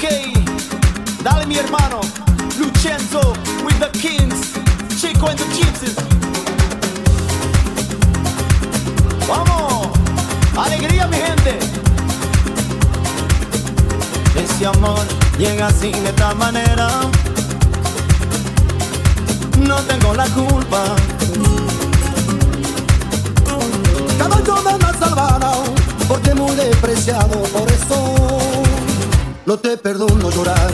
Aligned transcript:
Ok, 0.00 0.04
dale 1.24 1.44
mi 1.44 1.56
hermano, 1.56 1.98
Lucenzo 2.56 3.32
with 3.64 3.80
the 3.80 3.90
Kings, 3.98 4.52
Chico 4.96 5.26
and 5.26 5.36
the 5.36 5.44
Gypsies. 5.46 5.96
Vamos, 9.26 9.88
alegría 10.56 11.08
mi 11.08 11.16
gente. 11.16 11.58
Ese 14.36 14.66
amor 14.66 15.04
llega 15.36 15.66
así 15.66 15.90
de 15.90 16.10
esta 16.10 16.32
manera. 16.34 16.88
No 19.66 19.80
tengo 19.82 20.14
la 20.14 20.26
culpa. 20.28 20.94
No 29.48 29.56
te 29.56 29.78
perdono 29.78 30.30
llorar. 30.30 30.70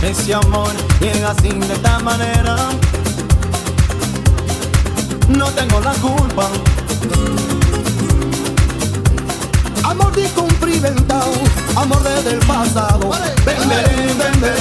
Ese 0.00 0.32
amor 0.32 0.70
llega 1.00 1.32
así 1.32 1.48
de 1.48 1.74
esta 1.74 1.98
manera. 1.98 2.54
No 5.28 5.46
tengo 5.50 5.80
la 5.80 5.92
culpa. 5.94 6.48
Amor 9.82 10.16
incumplimentado, 10.16 11.32
amor 11.74 12.00
desde 12.04 12.30
el 12.30 12.46
pasado. 12.46 13.10
Ven, 13.44 13.58
ven, 13.58 13.68
ven, 13.68 14.18
ven, 14.18 14.40
ven, 14.40 14.57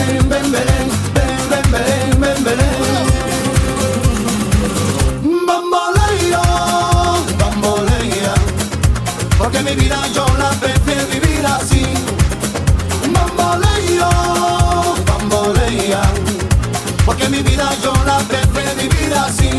vida 17.57 17.69
yo 17.83 17.93
la 18.05 18.17
prefiero 18.19 18.75
vivir 18.75 19.13
así. 19.15 19.49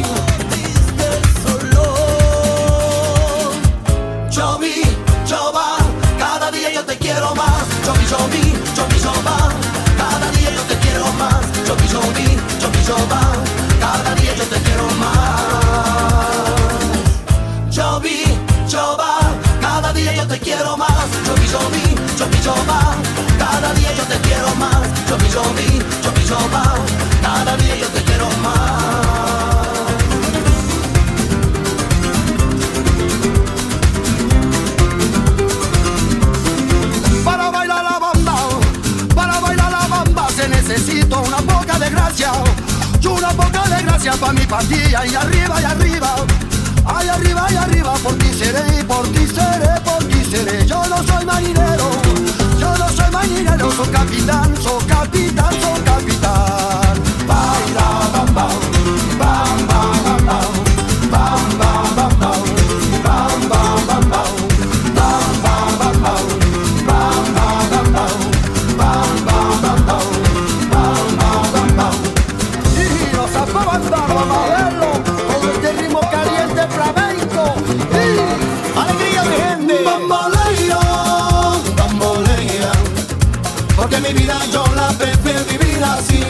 Chobi, 4.31 4.83
choba, 5.25 5.77
cada 6.19 6.51
día 6.51 6.73
yo 6.73 6.85
te 6.85 6.97
quiero 6.97 7.35
más. 7.35 7.65
Chobi, 7.85 8.07
chobi, 8.07 8.55
chobi, 8.77 9.01
choba, 9.03 9.37
cada 9.97 10.31
día 10.31 10.51
yo 10.57 10.63
te 10.71 10.77
quiero 10.79 11.13
más. 11.15 11.41
Chobi, 11.67 11.89
chobi, 11.89 12.27
chobi, 12.61 12.81
choba, 12.87 13.21
cada 13.81 14.15
día 14.15 14.35
yo 14.37 14.45
te 14.45 14.59
quiero 14.67 14.87
más. 15.03 15.41
Chobi, 17.71 18.25
choba, 18.69 19.11
cada 19.61 19.93
día 19.93 20.15
yo 20.15 20.27
te 20.27 20.39
quiero 20.39 20.77
más. 20.77 21.09
Chobi, 21.27 21.47
chobi, 21.53 21.85
chobi, 22.17 22.41
choba, 22.45 22.95
cada 23.39 23.73
día 23.75 23.93
yo 23.95 24.05
te 24.05 24.19
quiero 24.21 24.55
más. 24.55 25.08
Poca 42.09 42.15
de 42.15 42.25
gracia 42.25 42.33
y 43.01 43.07
una 43.07 43.29
poca 43.31 43.69
de 43.69 43.83
gracia 43.83 44.13
para 44.13 44.33
mi 44.33 44.47
pandilla 44.47 45.07
y 45.07 45.15
arriba, 45.15 45.58
mi 84.09 84.21
vida 84.21 84.39
yo 84.51 84.65
la 84.75 84.89
prefiero 84.97 85.45
vivir 85.45 85.85
así. 85.85 86.25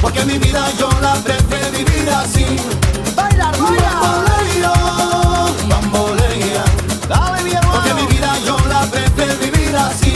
Porque 0.00 0.24
mi 0.24 0.38
vida 0.38 0.66
yo 0.78 0.88
la 1.00 1.14
prefiero 1.14 1.70
vivir 1.70 2.10
así. 2.10 2.44
¡Baila, 3.14 3.52
baila! 3.52 4.72
Bambolea, 5.68 6.64
Porque 7.72 7.94
mi 7.94 8.06
vida 8.06 8.32
yo 8.44 8.56
la 8.68 8.80
prefiero 8.86 9.34
vivir 9.38 9.76
así. 9.76 10.14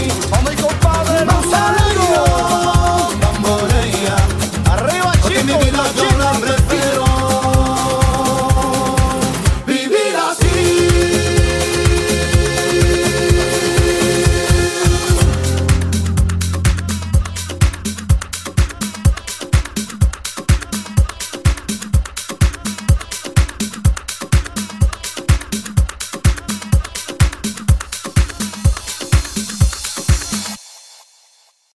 Arriba, 4.73 5.13
chicos. 5.13 5.23
Porque 5.23 5.45
mi 5.45 5.53
vida 5.53 5.83
yo 5.97 6.19
la 6.19 6.33
prefiero 6.33 6.70